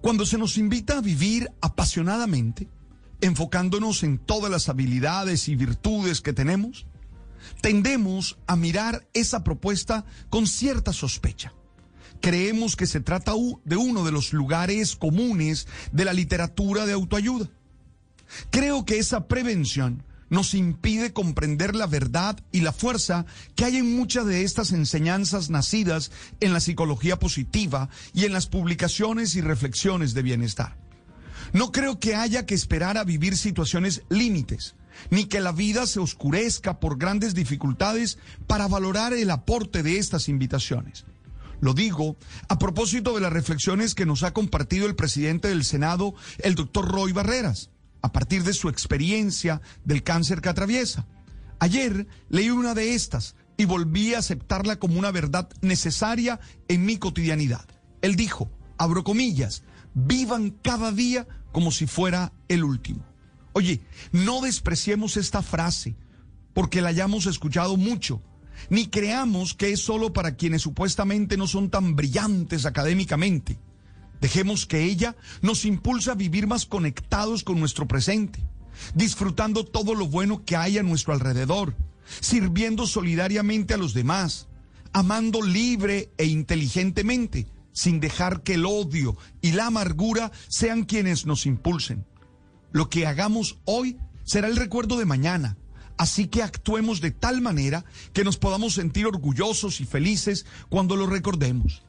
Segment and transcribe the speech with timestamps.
[0.00, 2.68] Cuando se nos invita a vivir apasionadamente,
[3.20, 6.86] enfocándonos en todas las habilidades y virtudes que tenemos,
[7.60, 11.52] tendemos a mirar esa propuesta con cierta sospecha.
[12.20, 13.32] Creemos que se trata
[13.64, 17.48] de uno de los lugares comunes de la literatura de autoayuda.
[18.50, 23.96] Creo que esa prevención nos impide comprender la verdad y la fuerza que hay en
[23.96, 26.10] muchas de estas enseñanzas nacidas
[26.40, 30.76] en la psicología positiva y en las publicaciones y reflexiones de bienestar.
[31.52, 34.74] No creo que haya que esperar a vivir situaciones límites,
[35.10, 40.28] ni que la vida se oscurezca por grandes dificultades para valorar el aporte de estas
[40.28, 41.06] invitaciones.
[41.60, 42.16] Lo digo
[42.48, 46.86] a propósito de las reflexiones que nos ha compartido el presidente del Senado, el doctor
[46.88, 47.70] Roy Barreras
[48.02, 51.06] a partir de su experiencia del cáncer que atraviesa.
[51.58, 56.96] Ayer leí una de estas y volví a aceptarla como una verdad necesaria en mi
[56.96, 57.66] cotidianidad.
[58.02, 63.04] Él dijo, abro comillas, vivan cada día como si fuera el último.
[63.52, 63.80] Oye,
[64.12, 65.96] no despreciemos esta frase
[66.54, 68.22] porque la hayamos escuchado mucho,
[68.70, 73.58] ni creamos que es solo para quienes supuestamente no son tan brillantes académicamente.
[74.20, 78.40] Dejemos que ella nos impulse a vivir más conectados con nuestro presente,
[78.94, 81.76] disfrutando todo lo bueno que hay a nuestro alrededor,
[82.20, 84.48] sirviendo solidariamente a los demás,
[84.92, 91.46] amando libre e inteligentemente, sin dejar que el odio y la amargura sean quienes nos
[91.46, 92.04] impulsen.
[92.72, 95.56] Lo que hagamos hoy será el recuerdo de mañana.
[95.96, 101.06] Así que actuemos de tal manera que nos podamos sentir orgullosos y felices cuando lo
[101.06, 101.82] recordemos.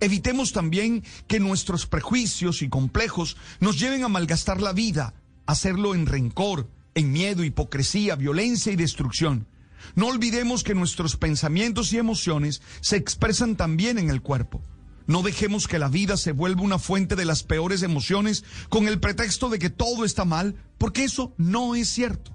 [0.00, 5.12] Evitemos también que nuestros prejuicios y complejos nos lleven a malgastar la vida,
[5.44, 9.46] hacerlo en rencor, en miedo, hipocresía, violencia y destrucción.
[9.94, 14.62] No olvidemos que nuestros pensamientos y emociones se expresan también en el cuerpo.
[15.06, 19.00] No dejemos que la vida se vuelva una fuente de las peores emociones con el
[19.00, 22.34] pretexto de que todo está mal, porque eso no es cierto.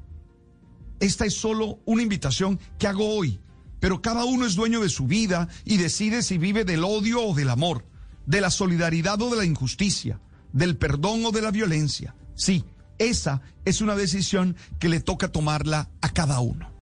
[0.99, 3.39] Esta es solo una invitación que hago hoy
[3.79, 7.35] pero cada uno es dueño de su vida y decide si vive del odio o
[7.35, 7.85] del amor,
[8.25, 10.19] de la solidaridad o de la injusticia,
[10.53, 12.15] del perdón o de la violencia.
[12.35, 12.63] Sí,
[12.97, 16.69] esa es una decisión que le toca tomarla a cada uno.